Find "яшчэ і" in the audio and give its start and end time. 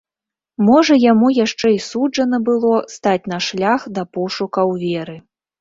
1.45-1.77